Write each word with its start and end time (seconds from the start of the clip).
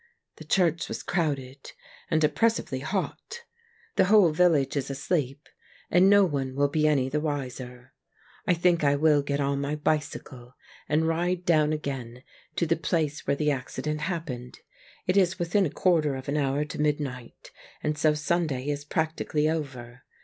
The 0.37 0.45
church 0.45 0.87
was 0.87 1.03
crowded, 1.03 1.73
and 2.09 2.23
oppressively 2.23 2.79
hot. 2.79 3.41
The 3.97 4.05
whole 4.05 4.31
village 4.31 4.75
is 4.75 4.89
asleep, 4.89 5.47
and 5.91 6.09
no 6.09 6.25
one 6.25 6.55
will 6.55 6.69
be 6.69 6.87
any 6.87 7.07
the 7.07 7.19
wiser. 7.19 7.93
I 8.47 8.55
think 8.55 8.83
I 8.83 8.95
will 8.95 9.21
get 9.21 9.39
on 9.39 9.61
my 9.61 9.75
bicycle 9.75 10.55
and 10.89 11.07
ride 11.07 11.45
down 11.45 11.71
again 11.71 12.23
to 12.55 12.65
the 12.65 12.75
place 12.77 13.27
where 13.27 13.35
the 13.35 13.51
accident 13.51 14.01
happened. 14.01 14.61
It 15.05 15.17
is 15.17 15.37
within 15.37 15.67
a 15.67 15.69
quarter 15.69 16.15
of 16.15 16.27
an 16.27 16.35
hour 16.35 16.65
to 16.65 16.81
midnight, 16.81 17.51
and 17.83 17.95
so 17.95 18.15
Sunday 18.15 18.69
is 18.69 18.83
practically 18.83 19.47
over. 19.47 20.01